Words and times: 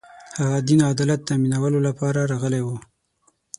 هغه 0.39 0.57
دین 0.67 0.79
عدالت 0.91 1.19
تأمینولو 1.27 1.79
لپاره 1.87 2.19
راغلی 2.31 2.61
و 2.65 2.67